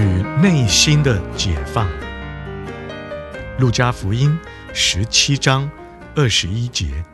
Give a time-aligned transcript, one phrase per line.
[0.00, 1.86] 与内心的解放。
[3.58, 4.34] 路加福音
[4.72, 5.70] 十七章
[6.16, 7.04] 二十一节：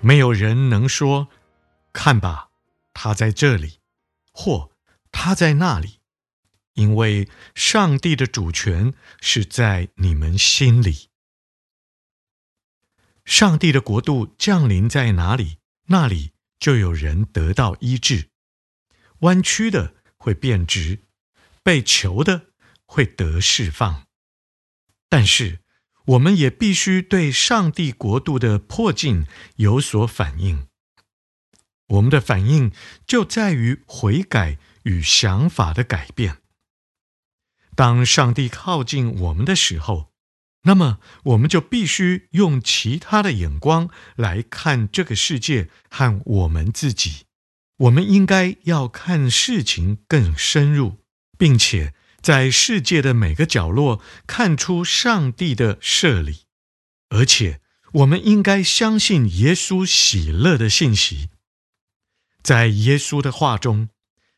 [0.00, 1.28] 没有人能说
[1.94, 2.50] ：“看吧，
[2.92, 3.78] 他在这里，
[4.32, 4.72] 或
[5.12, 6.00] 他在那里。”
[6.74, 11.10] 因为上帝的主权是在你们心里。
[13.24, 18.30] 上帝的国度降临在哪里，那里就有人得到医治。
[19.20, 21.00] 弯曲的会变直，
[21.62, 22.46] 被囚的
[22.84, 24.06] 会得释放。
[25.08, 25.60] 但是，
[26.06, 30.66] 我们也必须对上帝国度的迫近有所反应。
[31.88, 32.72] 我们的反应
[33.06, 36.38] 就在于悔改与想法的改变。
[37.74, 40.12] 当上帝靠近我们的时候，
[40.62, 47.24] 那么我们就必须用其他的眼光来看这个世界和我们自己。
[47.78, 50.99] 我们应该要看事情更深入，
[51.40, 56.40] 并且在世界的每个角落看出上帝的设立，
[57.08, 57.62] 而且
[57.92, 61.30] 我们应该相信耶稣喜乐的信息。
[62.42, 63.88] 在耶稣的话中，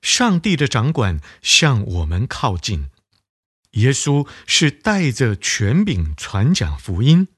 [0.00, 2.88] 上帝的掌管向我们靠近，
[3.72, 7.28] 耶稣是带着权柄传讲福音。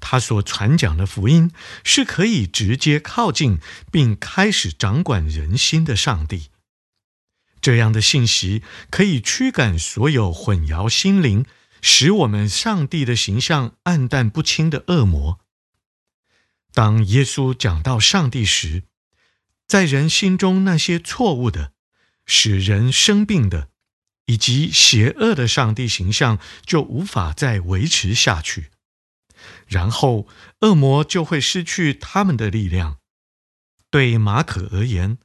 [0.00, 1.52] 他所传讲的福音
[1.84, 3.60] 是可以直接靠近
[3.92, 6.48] 并开始掌管人心的上帝。
[7.60, 11.44] 这样的信息可以驱赶所有混淆心灵、
[11.82, 15.40] 使我们上帝的形象黯淡不清的恶魔。
[16.72, 18.84] 当耶稣讲到上帝时，
[19.66, 21.72] 在人心中那些错误的、
[22.26, 23.68] 使人生病的
[24.26, 28.70] 以及邪恶的上帝形象就无法再维持下去。
[29.66, 30.28] 然后，
[30.60, 32.98] 恶魔就会失去他们的力量。
[33.90, 35.18] 对马可而言，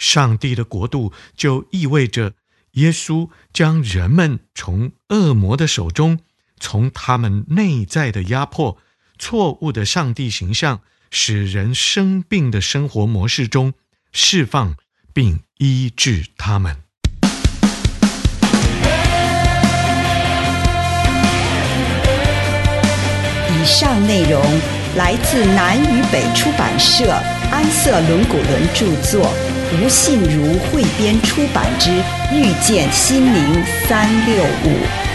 [0.00, 2.32] 上帝的国度就意味着
[2.72, 6.20] 耶稣将人们从恶魔的手中，
[6.58, 8.78] 从他们内在的压迫、
[9.18, 13.74] 错误的上帝形象、使人生病的生活模式中
[14.10, 14.74] 释放，
[15.12, 16.76] 并医治他们。
[23.52, 24.42] 以上内容
[24.96, 27.12] 来自南与北出版社
[27.52, 29.30] 安瑟伦古伦著作，
[29.72, 31.90] 吴信如汇编出版之
[32.34, 35.06] 《遇见心灵三六五》。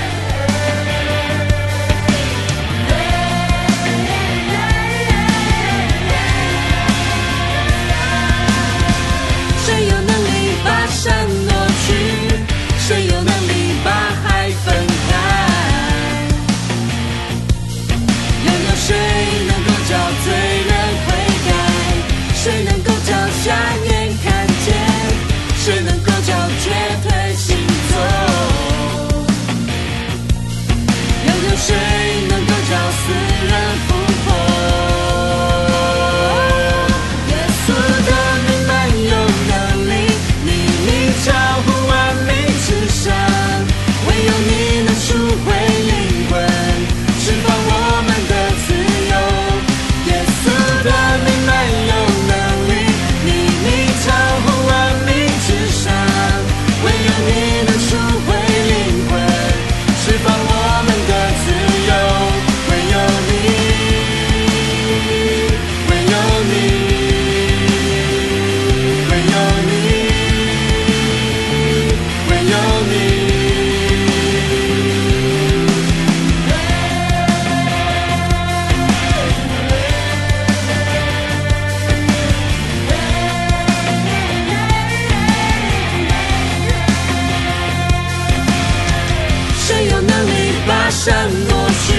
[91.05, 91.93] 山落是，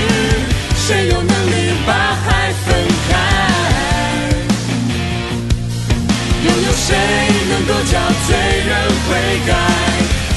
[0.74, 1.54] 谁有能力
[1.86, 2.74] 把海分
[3.08, 3.14] 开？
[6.42, 6.88] 又有谁
[7.48, 7.92] 能够叫
[8.26, 8.34] 罪
[8.66, 8.70] 人
[9.06, 9.14] 悔
[9.46, 9.52] 改？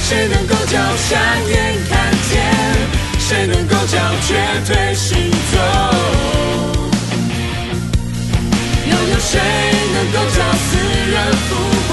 [0.03, 1.17] 谁能够叫瞎
[1.47, 1.51] 眼
[1.89, 2.31] 看见？
[3.17, 4.29] 谁能够叫绝
[4.67, 5.57] 对行走？
[8.85, 9.41] 又有谁
[9.95, 10.77] 能够叫死
[11.09, 11.55] 人复
[11.89, 11.91] 活？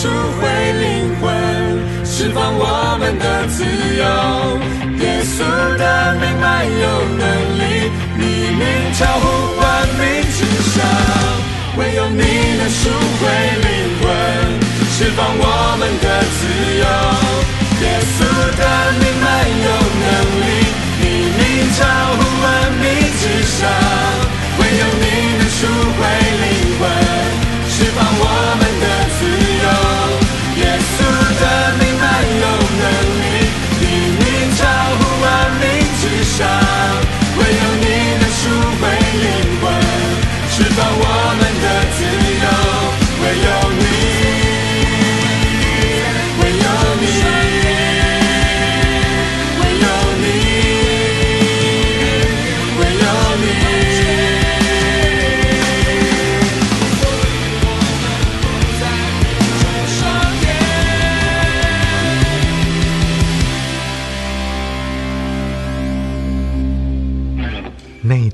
[0.00, 0.46] 赎回
[0.78, 1.26] 灵魂，
[2.06, 4.06] 释放我们的自由。
[5.02, 5.42] 耶稣
[5.76, 6.86] 的美满有
[7.18, 7.26] 能
[7.58, 8.22] 力，你
[8.54, 8.62] 名
[8.94, 9.66] 超乎万
[9.98, 10.38] 民之
[10.70, 10.86] 上，
[11.78, 12.22] 唯有你
[12.58, 13.26] 能赎回
[13.58, 13.68] 灵
[13.98, 14.06] 魂，
[14.86, 16.46] 释放我们的自
[16.78, 16.86] 由。
[17.82, 18.22] 耶稣
[18.54, 18.62] 的
[19.00, 19.68] 美满有
[19.98, 20.06] 能
[20.46, 20.48] 力，
[21.00, 21.04] 你
[21.34, 21.42] 名
[21.74, 21.82] 超
[22.14, 22.46] 乎万
[22.78, 22.86] 民
[23.18, 24.17] 之上。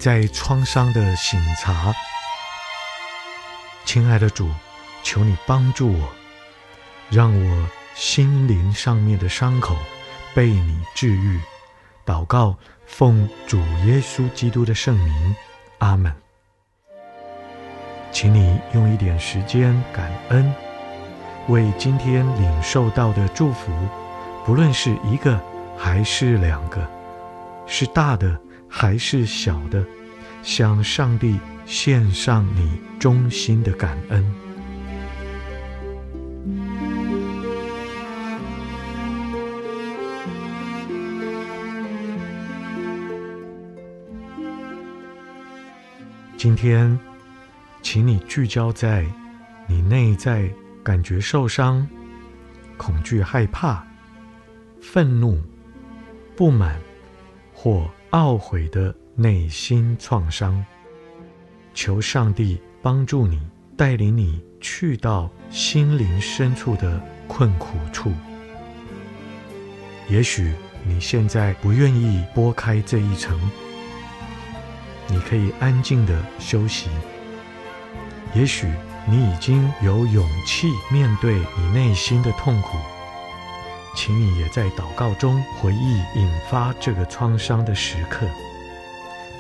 [0.05, 1.91] 在创伤的醒察，
[3.87, 4.51] 亲爱的主，
[5.03, 6.09] 求你帮助我，
[7.09, 9.75] 让我心灵上面的伤口
[10.35, 11.41] 被你治愈。
[12.05, 12.55] 祷告，
[12.87, 13.57] 奉主
[13.87, 15.37] 耶稣基督的圣名，
[15.79, 16.15] 阿门。
[18.13, 20.55] 请你用一点时间感恩，
[21.49, 23.73] 为今天领受到的祝福，
[24.45, 25.41] 不论是一个
[25.79, 26.87] 还是两个，
[27.67, 28.39] 是大的。
[28.77, 29.87] 还是小的，
[30.43, 34.35] 向上帝献上你衷心的感恩。
[46.37, 46.99] 今天，
[47.81, 49.07] 请你聚焦在
[49.69, 50.51] 你内在
[50.83, 51.89] 感觉受伤、
[52.77, 53.87] 恐惧、害怕、
[54.83, 55.41] 愤怒、
[56.35, 56.77] 不满
[57.55, 60.65] 或懊悔的内心创伤，
[61.75, 63.41] 求上帝帮助你，
[63.77, 68.13] 带领你去到心灵深处的困苦处。
[70.09, 70.53] 也许
[70.87, 73.37] 你现在不愿意拨开这一层，
[75.09, 76.89] 你可以安静的休息。
[78.33, 78.69] 也许
[79.09, 82.79] 你已经有勇气面对你内心的痛苦。
[83.95, 88.27] 请你也在祷告中回忆引发这个创伤的时刻，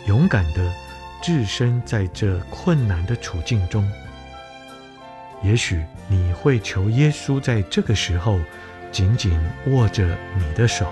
[0.06, 0.72] 勇敢的
[1.20, 3.84] 置身在这困难的处境中。
[5.42, 8.38] 也许你会求耶稣在这个时候
[8.90, 10.86] 紧紧握着你的手。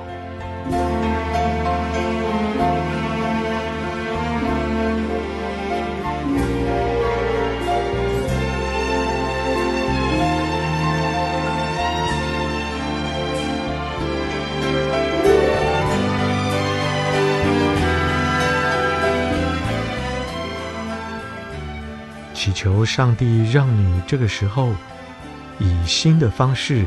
[22.53, 24.73] 求上帝让你这个时候
[25.59, 26.85] 以新的方式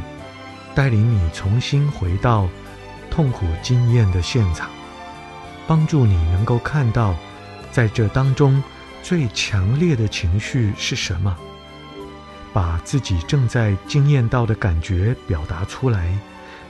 [0.74, 2.48] 带领你重新回到
[3.10, 4.70] 痛苦经验的现场，
[5.68, 7.16] 帮助你能够看到
[7.72, 8.62] 在这当中
[9.02, 11.36] 最强烈的情绪是什么，
[12.54, 16.18] 把自己正在经验到的感觉表达出来，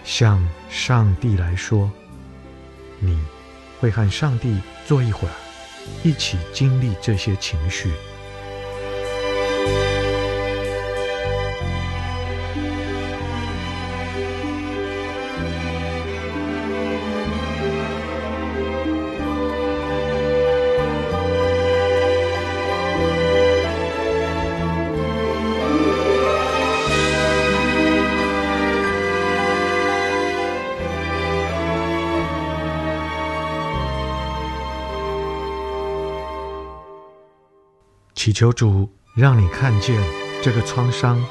[0.03, 1.89] 向上帝来说，
[2.99, 3.19] 你
[3.79, 5.33] 会和上帝坐一会儿，
[6.03, 7.91] 一起经历这些情绪。
[38.25, 39.95] 祈求主让你看见
[40.41, 41.23] 这个创伤，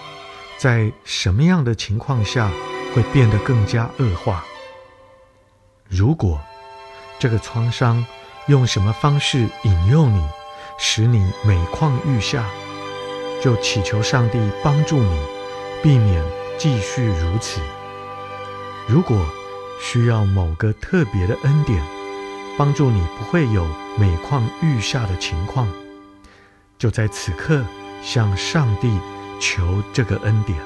[0.57, 2.49] 在什么样的情况下
[2.95, 4.45] 会变得更加恶化。
[5.89, 6.41] 如果
[7.19, 8.07] 这个创伤
[8.47, 10.25] 用什么方式引诱你，
[10.79, 12.45] 使你每况愈下，
[13.43, 15.21] 就祈求上帝帮助你，
[15.83, 16.25] 避免
[16.57, 17.61] 继续如此。
[18.87, 19.27] 如果
[19.83, 21.85] 需要某个特别的恩典，
[22.57, 23.67] 帮助你不会有
[23.99, 25.67] 每况愈下的情况。
[26.85, 27.65] 就在此刻，
[28.03, 29.01] 向上帝
[29.41, 30.59] 求这个恩典。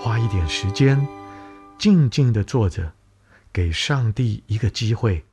[0.00, 1.06] 花一点时间，
[1.76, 2.92] 静静的坐着，
[3.52, 5.26] 给上帝一个机会，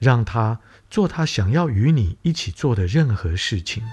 [0.00, 0.58] 让他
[0.90, 3.84] 做他想要与你一起做的任何事情。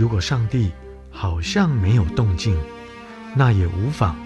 [0.00, 0.72] 如果上帝
[1.10, 2.58] 好像没有动静，
[3.36, 4.16] 那也无妨。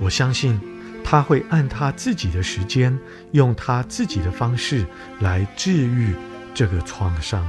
[0.00, 0.58] 我相信
[1.04, 2.98] 他会按他自己的时间，
[3.32, 4.86] 用他自己的方式
[5.20, 6.14] 来治愈
[6.54, 7.44] 这个创伤。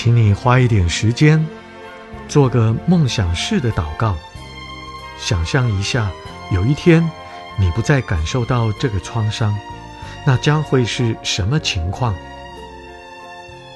[0.00, 1.44] 请你花一点时间，
[2.28, 4.14] 做个梦想式的祷告，
[5.18, 6.08] 想象一下，
[6.52, 7.02] 有一天
[7.58, 9.52] 你不再感受到这个创伤，
[10.24, 12.14] 那将会是什么情况？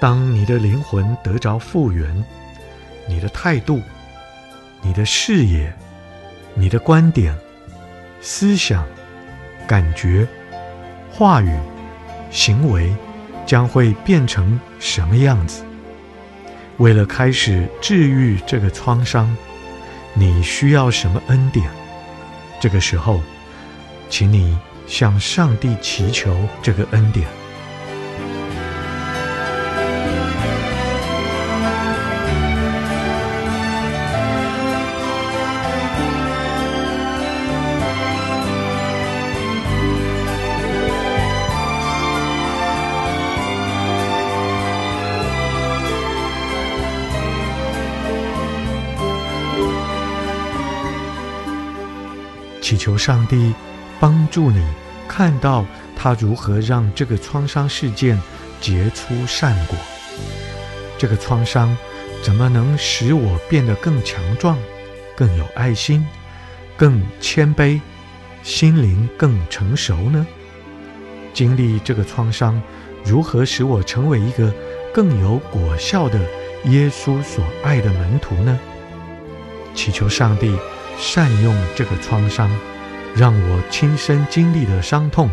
[0.00, 2.25] 当你的灵魂得着复原，
[3.09, 3.83] 你的态度、
[4.81, 5.75] 你的视野、
[6.55, 7.37] 你的观点、
[8.21, 8.87] 思想、
[9.67, 10.25] 感觉、
[11.11, 11.52] 话语、
[12.31, 12.95] 行为，
[13.45, 15.64] 将会变成什么样子？
[16.79, 19.35] 为了开始治愈这个创伤，
[20.14, 21.69] 你需要什么恩典？
[22.61, 23.21] 这个时候，
[24.09, 27.26] 请你向上帝祈求这个恩典。
[52.73, 53.52] 祈求上帝
[54.00, 54.67] 帮助你
[55.07, 55.62] 看到
[55.95, 58.19] 他如何让这个创伤事件
[58.62, 59.76] 结出善果。
[60.97, 61.76] 这个创伤
[62.23, 64.57] 怎么能使我变得更强壮、
[65.14, 66.02] 更有爱心、
[66.75, 67.79] 更谦卑、
[68.43, 70.26] 心灵更成熟呢？
[71.35, 72.59] 经历这个创伤，
[73.05, 74.50] 如何使我成为一个
[74.95, 76.19] 更有果效的
[76.64, 78.59] 耶稣所爱的门徒呢？
[79.75, 80.57] 祈求上帝。
[80.99, 82.51] 善用这个创伤，
[83.15, 85.29] 让我亲身经历的伤痛，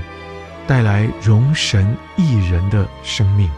[0.67, 3.49] 带来荣神益人的生命。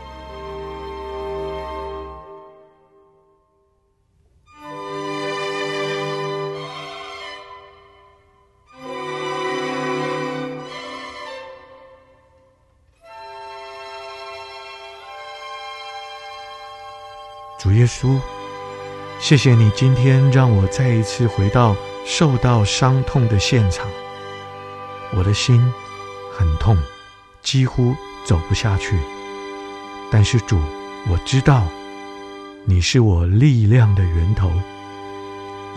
[17.60, 18.20] 主耶稣，
[19.20, 21.76] 谢谢你今天让我再一次回到。
[22.06, 23.88] 受到伤痛的现场，
[25.14, 25.62] 我的心
[26.38, 26.78] 很痛，
[27.42, 29.00] 几乎走不下去。
[30.12, 30.60] 但是主，
[31.10, 31.66] 我知道
[32.66, 34.52] 你是我力量的源头，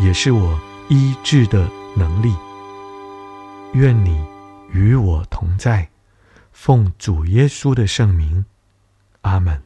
[0.01, 2.35] 也是我医治的能力。
[3.75, 4.25] 愿你
[4.73, 5.89] 与我同在，
[6.53, 8.45] 奉主耶稣的圣名，
[9.23, 9.63] 阿门。